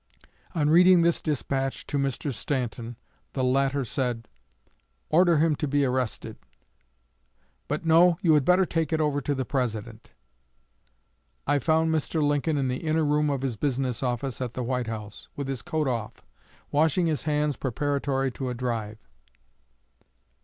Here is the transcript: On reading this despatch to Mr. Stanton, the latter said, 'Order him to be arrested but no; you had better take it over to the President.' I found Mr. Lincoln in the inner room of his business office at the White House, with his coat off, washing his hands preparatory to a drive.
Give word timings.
On 0.55 0.67
reading 0.67 1.03
this 1.03 1.21
despatch 1.21 1.85
to 1.85 1.95
Mr. 1.99 2.33
Stanton, 2.33 2.95
the 3.33 3.43
latter 3.43 3.85
said, 3.85 4.27
'Order 5.11 5.37
him 5.37 5.55
to 5.57 5.67
be 5.67 5.85
arrested 5.85 6.37
but 7.67 7.85
no; 7.85 8.17
you 8.23 8.33
had 8.33 8.43
better 8.43 8.65
take 8.65 8.91
it 8.91 8.99
over 8.99 9.21
to 9.21 9.35
the 9.35 9.45
President.' 9.45 10.09
I 11.45 11.59
found 11.59 11.91
Mr. 11.91 12.19
Lincoln 12.23 12.57
in 12.57 12.67
the 12.67 12.77
inner 12.77 13.05
room 13.05 13.29
of 13.29 13.43
his 13.43 13.57
business 13.57 14.01
office 14.01 14.41
at 14.41 14.55
the 14.55 14.63
White 14.63 14.87
House, 14.87 15.27
with 15.35 15.47
his 15.47 15.61
coat 15.61 15.87
off, 15.87 16.23
washing 16.71 17.05
his 17.05 17.21
hands 17.29 17.55
preparatory 17.55 18.31
to 18.31 18.49
a 18.49 18.55
drive. 18.55 18.97